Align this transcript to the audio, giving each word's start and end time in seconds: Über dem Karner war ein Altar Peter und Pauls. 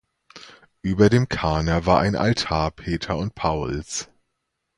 Über 0.81 1.11
dem 1.11 1.29
Karner 1.29 1.85
war 1.85 1.99
ein 1.99 2.15
Altar 2.15 2.71
Peter 2.71 3.15
und 3.17 3.35
Pauls. 3.35 4.09